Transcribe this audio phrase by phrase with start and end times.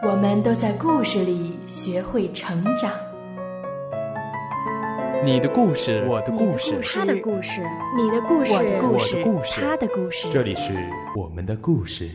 [0.00, 2.92] 我们都在故事里学会成长。
[5.24, 7.62] 你的故事，我的故事，他的故事，
[7.96, 10.30] 你的故事，我的故事，故事他的故事。
[10.30, 10.72] 这里是
[11.16, 12.08] 我们的故事。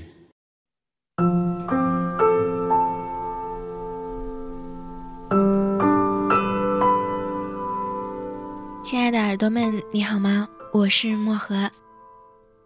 [8.82, 10.48] 亲爱的耳朵们，你好吗？
[10.72, 11.70] 我是漠河，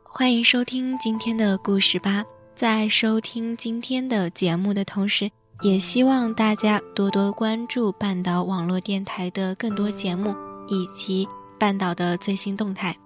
[0.03, 2.23] 欢迎收听今天的故事吧。
[2.57, 5.29] 在收听今天的节目的同时，
[5.61, 10.35] 也希望大家多多关注半岛网络电台的更多节目
[10.67, 11.27] 以及
[11.59, 12.97] 半岛的最新动态。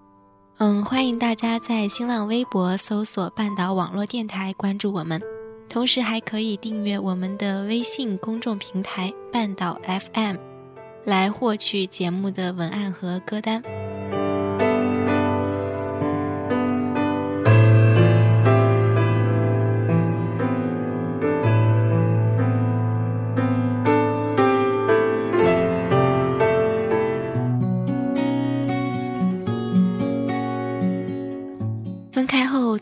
[0.60, 5.22] 嗯，欢迎大家在新浪微博搜索“半岛网络电台”关注我们，
[5.68, 9.78] 同时还可以订阅我们的微信公众平台“半岛
[10.14, 10.38] FM”，
[11.04, 13.62] 来获取节目的文案和歌单。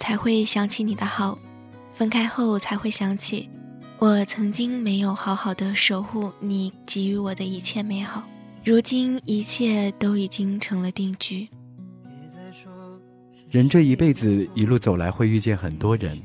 [0.09, 1.37] 才会想起你的好，
[1.91, 3.47] 分开后才会想起，
[3.99, 8.23] 我曾经没有好好的守护你给予我的一切美好，
[8.65, 11.47] 如今一切都已经成了定局。
[13.51, 16.19] 人这一辈子一路走来会遇见很多人，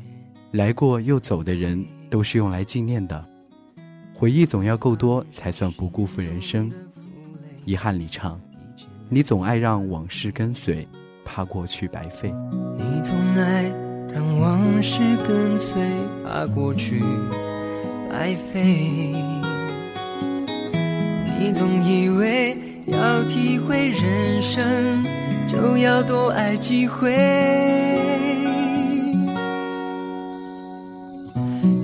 [0.53, 3.23] 来过又走的人都是用来纪念的，
[4.15, 6.73] 回忆总要够多才算不辜负人生。
[7.67, 8.41] 遗憾里唱，
[9.11, 10.89] 你总爱让往事跟随。
[11.25, 12.33] 怕过去白费，
[12.77, 13.73] 你总爱
[14.13, 15.83] 让往事跟随，
[16.23, 17.03] 怕过去
[18.11, 19.13] 白费。
[21.39, 25.05] 你总以为要体会人生，
[25.49, 27.11] 就要多爱几回。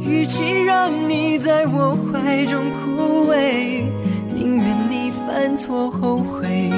[0.06, 3.84] 与其让你在我怀中枯萎，
[4.32, 6.70] 宁愿你犯错后悔。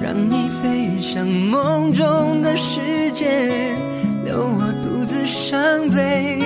[0.00, 0.47] 让你
[1.00, 3.26] 像梦中的世界，
[4.24, 6.42] 留我独自伤悲。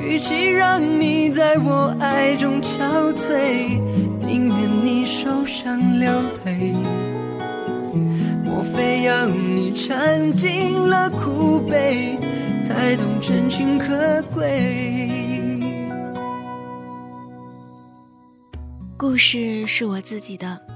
[0.00, 3.80] 与其让你在我爱中憔悴，
[4.20, 6.10] 宁愿你受伤流
[6.44, 6.74] 泪。
[8.44, 9.96] 莫非要你尝
[10.34, 12.18] 尽了苦悲，
[12.62, 15.08] 才懂真情可贵？
[18.98, 20.71] 故事是我自己的。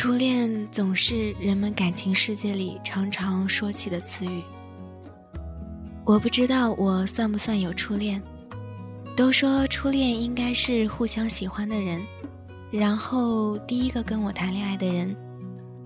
[0.00, 4.42] 初恋总是人们感情世界里常常说起的词语。
[6.06, 8.18] 我不知道我算不算有初恋。
[9.14, 12.00] 都说初恋应该是互相喜欢的人，
[12.70, 15.14] 然后第一个跟我谈恋爱的人，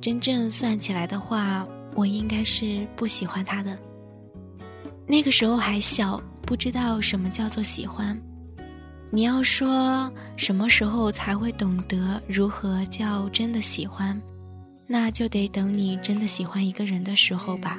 [0.00, 3.76] 真正算起来的话，我应该是不喜欢他的。
[5.08, 8.16] 那个时候还小，不知道什么叫做喜欢。
[9.14, 14.20] 你要说什么时候才会懂得如何叫真的喜欢，
[14.88, 17.78] 那就得等你真的喜欢一个人的时候吧，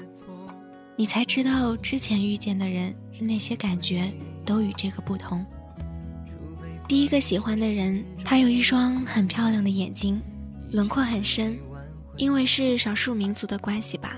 [0.96, 4.09] 你才知道之前遇见的人那些感觉
[4.46, 5.46] 都与这个不同。
[6.88, 10.22] 第一个喜欢的人，他有一双很漂亮的眼睛，
[10.72, 11.59] 轮廓很深，
[12.16, 14.17] 因为是少数民族的关系吧。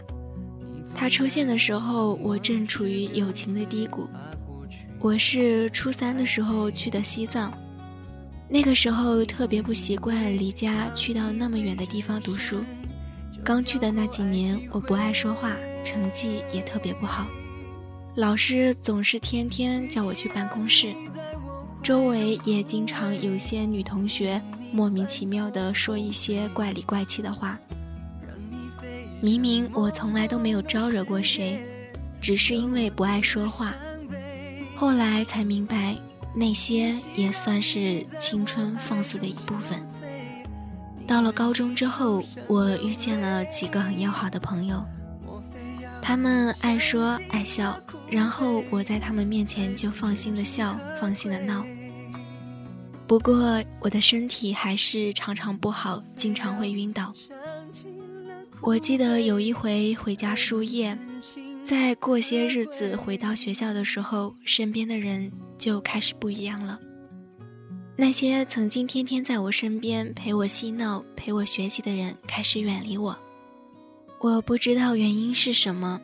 [0.93, 4.07] 他出现的时候，我正处于友情的低谷。
[4.99, 7.51] 我是初三的时候去的西藏，
[8.49, 12.63] 那个时候特别不习惯离家去到那么远的地方读书。
[13.43, 15.51] 刚去的那几年，我不爱说话，
[15.83, 17.27] 成绩也特别不好，
[18.15, 20.91] 老师总是天天叫我去办公室，
[21.83, 24.41] 周围也经常有些女同学
[24.73, 27.57] 莫名其妙的说一些怪里怪气的话。
[29.21, 31.59] 明明我从来都没有招惹过谁，
[32.19, 33.75] 只是因为不爱说话。
[34.77, 35.97] 后来才明白，
[36.35, 39.81] 那些也算是青春放肆的一部分。
[41.07, 44.85] 到了高中之后，我遇见了几个很要好的朋友，
[45.99, 47.75] 他们爱说爱笑，
[48.07, 51.65] 然后我在他们面前就放心的笑，放心的闹。
[53.07, 57.11] 不过我的身体还是常常不好，经常会晕倒。
[58.61, 60.95] 我记得有一回回家输液。
[61.67, 66.79] 在过些日子回到学校的时候，身边的人就开始不一样了。
[67.97, 73.13] 那些曾经天天在我身边陪我嬉闹、陪我学习的人开始远离我。
[74.21, 75.99] 我不知道原因是什么，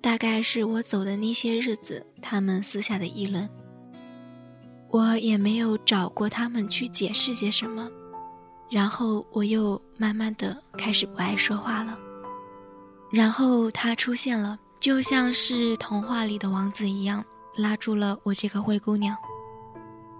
[0.00, 3.50] 大概是我走的那些日子，他们私下的议论。
[4.88, 7.90] 我也没有找过他们去解释些什么，
[8.70, 11.98] 然后我又慢慢的开始不爱说话了。
[13.10, 17.24] 然后他出现了，就像是童话里的王子一样，
[17.56, 19.16] 拉住了我这个灰姑娘。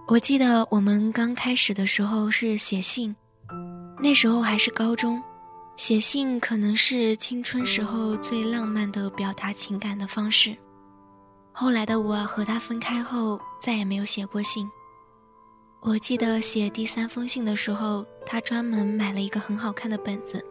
[0.07, 3.15] 我记得我们刚开始的时候是写信，
[4.03, 5.21] 那时候还是高中。
[5.77, 10.55] 写信可能是青春时候最浪漫的表达情感的方式。
[11.53, 14.69] 后来的我和他分开后，再也没有写过信。
[15.79, 20.45] 我记得写第三封信的时候，他专门买了一个很好看的本子。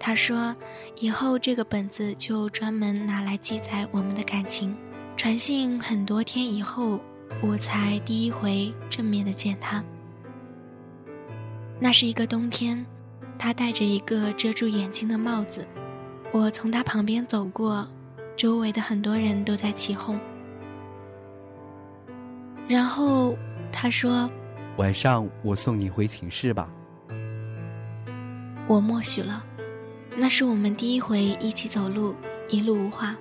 [0.00, 0.56] 他说，
[0.96, 4.74] 以后这个本子就专门拿来记载我们的感情。
[5.14, 6.98] 传信很多天以后，
[7.42, 9.84] 我才第一回正面的见他。
[11.78, 12.84] 那是一个冬天。
[13.38, 15.66] 他戴着一个遮住眼睛的帽子，
[16.30, 17.88] 我从他旁边走过，
[18.36, 20.20] 周围的很多人都在起哄。
[22.68, 23.34] 然后
[23.72, 24.30] 他说
[24.76, 26.68] ：“晚上我送你回寝室吧。”
[28.68, 29.42] 我默许了。
[30.16, 32.14] 那是我们第一回一起走路，
[32.48, 33.16] 一路无话。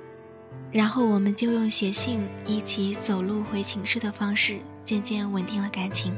[0.71, 6.13] 然后我们就用写信一起走路回寝室的方式，渐渐稳定了感情。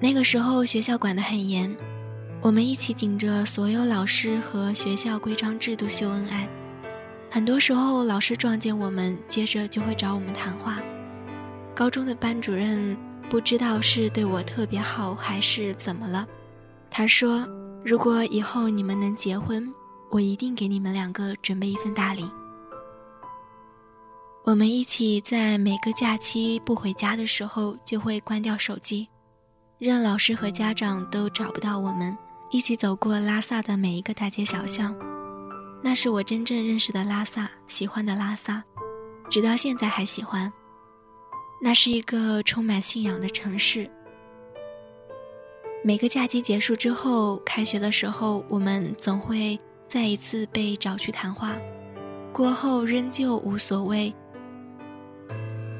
[0.00, 1.74] 那个时候学校管得很严。
[2.40, 6.48] 我们一起顶着所有老师和学校规章制度秀恩爱，
[7.28, 10.80] 很多时候老师撞见我们，接着就会找我们谈话。
[11.74, 12.96] 高中的班主任
[13.28, 16.26] 不知道是对我特别好还是怎么了，
[16.88, 17.44] 他说
[17.88, 19.66] ：“如果以后你们能结婚，
[20.10, 22.30] 我一定给你们两个准备一份大礼。”
[24.44, 29.08] 我们一起在每个假期不回家的时候，就会关掉手机，
[29.78, 32.14] 任老师和家长都找不到我们。
[32.50, 34.94] 一起走过拉萨的每一个大街小巷，
[35.82, 38.62] 那是我真正认识的拉萨，喜欢的拉萨，
[39.30, 40.52] 直到现在还喜欢。
[41.58, 43.90] 那是一个充满信仰的城市。
[45.88, 49.58] 每个假期结束之后，开学的时候，我们总会
[49.88, 51.56] 再一次被找去谈话，
[52.30, 54.14] 过后仍旧无所谓。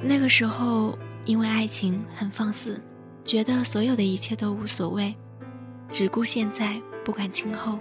[0.03, 2.81] 那个时候，因为爱情很放肆，
[3.23, 5.15] 觉得所有的一切都无所谓。
[5.91, 7.79] 只顾现在，不管今后。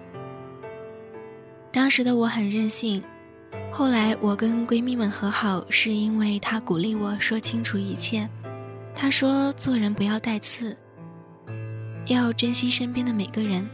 [1.72, 3.02] 当时的我很任性，
[3.72, 8.30] 后来我跟闺蜜们和好，是因为她鼓励我说清楚一切。
[8.94, 10.76] 她说做人不要带刺，
[12.08, 13.68] 要珍惜身边的每个人。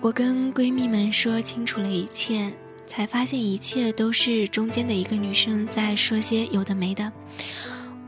[0.00, 2.50] 我跟闺蜜们说清楚了一切，
[2.86, 7.12] 才发现一切都是中间的一个女生在说些有的没的。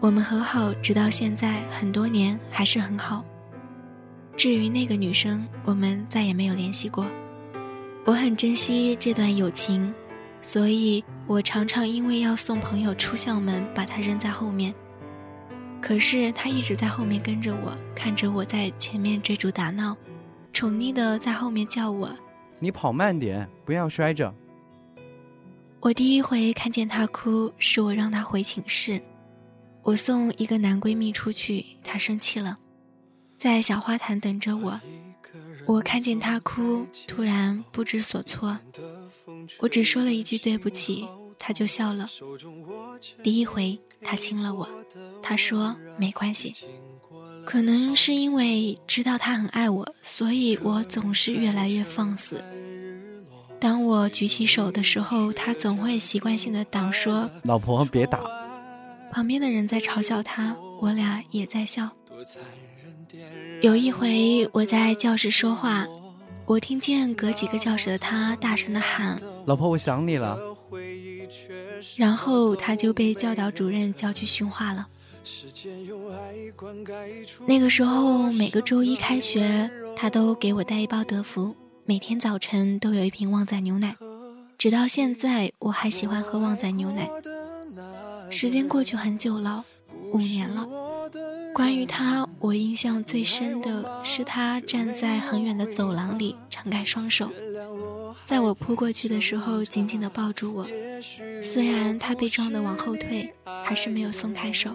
[0.00, 3.22] 我们和好，直到现在很多年还是很好。
[4.36, 7.06] 至于那个女生，我们再也没有联系过。
[8.04, 9.92] 我很珍惜这段友情，
[10.40, 14.74] 所以我常常因为要送朋友出校门，把她扔在后面。
[15.82, 19.96] 可是他一直在后面跟着我，看着我在前面追逐打闹，
[20.52, 22.08] 宠溺的在后面叫我
[22.60, 24.32] ：“你跑慢点，不要摔着。”
[25.80, 29.02] 我第一回看见他哭，是我让他回寝室。
[29.82, 32.56] 我送一个男闺蜜出去，他生气了。
[33.36, 34.80] 在小花坛等着我，
[35.66, 38.56] 我看见他哭，突然不知所措。
[39.58, 41.08] 我只说了一句对不起，
[41.44, 42.08] 他就笑了。
[43.20, 44.68] 第一回他亲了我，
[45.20, 46.54] 他说没关系。
[47.44, 52.40] 可能是因为知道他很爱我，所以我总是越来越放肆。
[53.58, 58.20] 当我举起手的时候，他总会习惯性的挡，说：“老婆别打。”
[59.10, 61.90] 旁边的人在嘲笑他，我俩也在笑。
[63.62, 65.84] 有一回我在教室说话，
[66.46, 70.38] 我听见隔几个教室的他大声的喊：“老婆，我想你了。”
[71.96, 74.88] 然后他就被教导主任叫去训话了。
[77.46, 83.96] 那个时候每个周一开学，他都给我带一包德芙，每天早晨都有一瓶旺仔牛奶。
[84.58, 87.08] 直到现在，我还喜欢喝旺仔牛奶。
[88.30, 89.64] 时间过去很久了，
[90.12, 90.66] 五年了。
[91.54, 97.30] 关于他，我印象最深的是他站在很远的走廊里，敞开双手，
[98.24, 100.66] 在我扑过去的时候，紧紧地抱住我。
[101.42, 103.32] 虽然他被撞得往后退，
[103.64, 104.70] 还是没有松开手。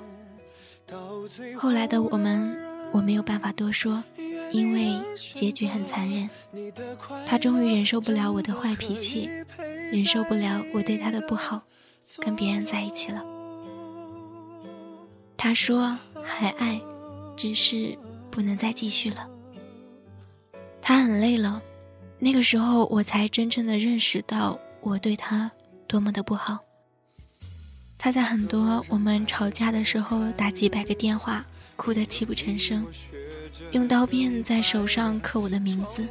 [1.55, 2.57] 后来的我们，
[2.91, 4.03] 我没有办法多说，
[4.51, 4.99] 因为
[5.33, 6.29] 结局很残忍。
[7.25, 9.29] 他终于忍受不了我的坏脾气，
[9.91, 11.61] 忍受不了我对他的不好，
[12.19, 13.23] 跟别人在一起了。
[15.35, 16.79] 他说还爱，
[17.35, 17.97] 只是
[18.29, 19.27] 不能再继续了。
[20.81, 21.61] 他很累了，
[22.19, 25.51] 那个时候我才真正的认识到我对他
[25.87, 26.59] 多么的不好。
[27.97, 31.43] 他在很多我们吵架的时候打几百个电话，
[31.75, 32.85] 哭得泣不成声，
[33.71, 36.07] 用刀片在手上刻我的名字，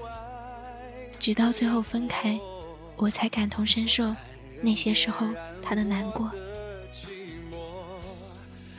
[1.20, 2.38] 直到最后分开，
[2.96, 4.14] 我才感同身受
[4.60, 5.28] 那些时候
[5.62, 6.30] 他的难过。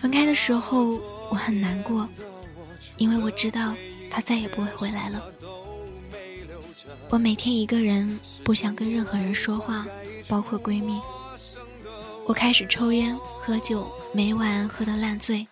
[0.02, 1.00] 分开的时候
[1.30, 2.08] 我很难过，
[2.98, 3.74] 因为我知道
[4.12, 5.24] 他再也不会回来了。
[7.10, 9.88] 我每天一个人，不想跟任何人说话，
[10.28, 11.00] 包括闺蜜。
[12.26, 15.48] 我开始抽烟喝酒，每晚喝得烂醉。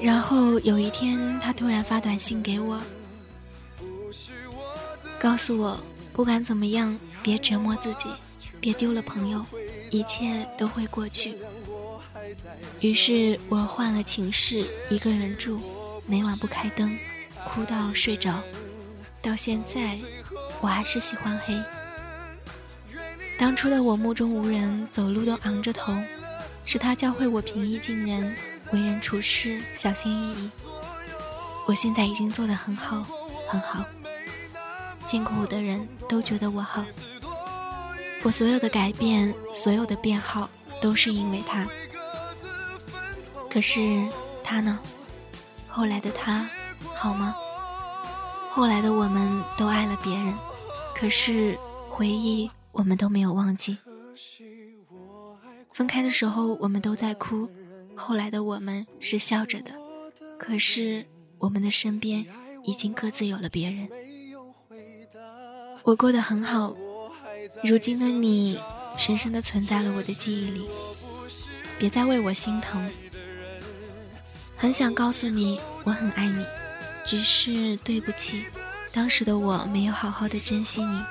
[0.00, 2.80] 然后有一天，他突然发短信给我，
[5.18, 5.76] 告诉我
[6.12, 8.08] 不管怎么样，别折磨自己，
[8.60, 9.44] 别丢了朋友，
[9.90, 11.36] 一切都会过去。
[12.80, 15.60] 于是我换了寝室，一个人住，
[16.06, 16.96] 每晚不开灯，
[17.44, 18.40] 哭到睡着。
[19.20, 19.98] 到现在，
[20.60, 21.60] 我还是喜欢黑。
[23.38, 25.96] 当初的我目中无人，走路都昂着头，
[26.64, 28.34] 是他教会我平易近人，
[28.72, 30.50] 为人处事小心翼翼。
[31.64, 33.06] 我现在已经做得很好，
[33.46, 33.84] 很好。
[35.06, 36.84] 见过我的人都觉得我好。
[38.24, 40.50] 我所有的改变，所有的变好，
[40.82, 41.64] 都是因为他。
[43.48, 44.04] 可是
[44.42, 44.80] 他呢？
[45.68, 46.48] 后来的他，
[46.96, 47.36] 好吗？
[48.50, 50.34] 后来的我们都爱了别人，
[50.92, 51.56] 可是
[51.88, 52.50] 回忆。
[52.78, 53.76] 我们都没有忘记，
[55.72, 57.50] 分开的时候我们都在哭，
[57.96, 59.72] 后来的我们是笑着的，
[60.38, 61.04] 可是
[61.38, 62.24] 我们的身边
[62.62, 63.88] 已经各自有了别人。
[65.82, 66.72] 我过得很好，
[67.64, 68.56] 如今的你
[68.96, 70.64] 深深的存在了我的记忆里，
[71.80, 72.88] 别再为我心疼。
[74.56, 76.46] 很想告诉你我很爱你，
[77.04, 78.44] 只是对不起，
[78.92, 81.02] 当时的我没有好好的珍惜你。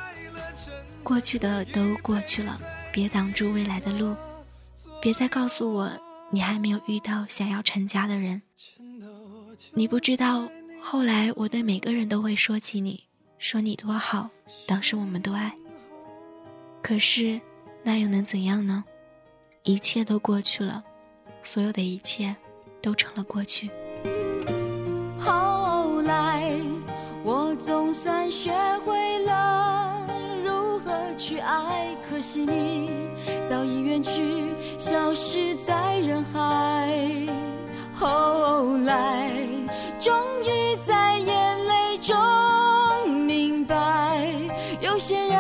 [1.08, 2.60] 过去的都过去了，
[2.92, 4.14] 别挡住未来的路，
[5.02, 5.90] 别再告诉我
[6.32, 8.42] 你还没有遇到想要成家的人。
[9.74, 10.50] 你不知道，
[10.82, 13.06] 后来我对每个人都会说起你，
[13.40, 14.30] 说你多好，
[14.66, 15.56] 当时我们都爱。
[16.84, 17.40] 可是，
[17.84, 18.84] 那又能怎样呢？
[19.64, 20.84] 一切都过去了，
[21.42, 22.36] 所有的一切
[22.82, 23.70] 都成了过去。
[32.27, 32.89] 惜你
[33.50, 34.12] 早已远去，
[34.77, 36.91] 消失在人海。
[37.93, 39.31] 后来，
[39.98, 42.13] 终于在眼泪中
[43.25, 44.29] 明白，
[44.81, 45.38] 有些人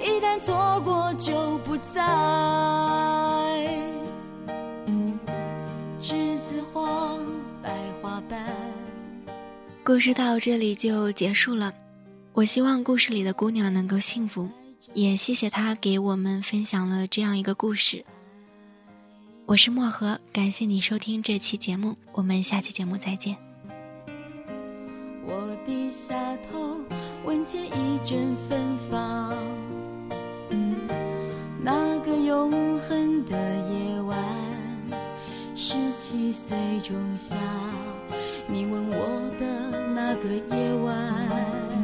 [0.00, 2.00] 一旦错过就不再。
[6.00, 7.18] 栀子花，
[7.62, 8.42] 白花瓣。
[9.84, 11.74] 故事到这里就结束了。
[12.32, 14.48] 我希望故事里的姑娘能够幸福。
[14.94, 18.04] 也谢谢他给我们分享了这样一个故事。
[19.44, 23.36] 我是漠河，感谢你收听这期节目，我们下期节目再见。
[25.26, 26.14] 我低下
[26.48, 26.76] 头，
[27.24, 29.34] 闻见一阵芬芳。
[31.60, 33.36] 那个永恒的
[33.72, 34.16] 夜晚，
[35.56, 37.36] 十七岁仲夏，
[38.46, 41.83] 你吻我的那个夜晚。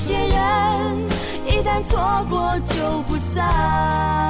[0.00, 1.04] 有些人
[1.44, 4.29] 一旦错过就不再。